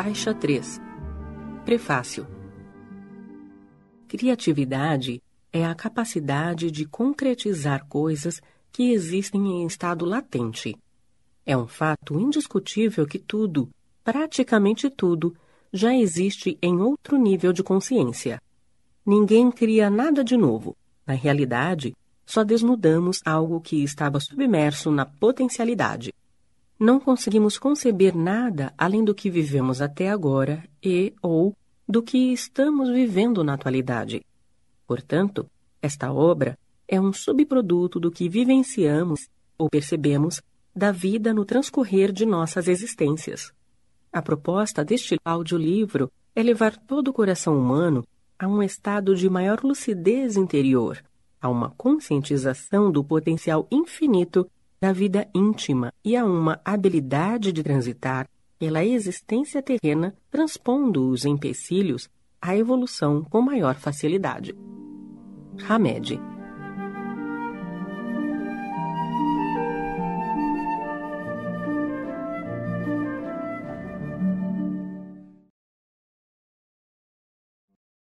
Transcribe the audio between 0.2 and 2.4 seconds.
3 Prefácio